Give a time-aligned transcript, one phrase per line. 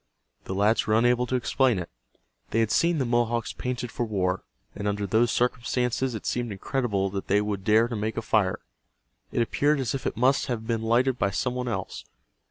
[0.45, 1.87] The lads were unable to explain it.
[2.49, 4.43] They had seen the Mohawks painted for war,
[4.73, 8.61] and under those circumstances it seemed incredible that they would dare to make a fire.
[9.31, 12.03] It appeared as if it must have been lighted by some one else.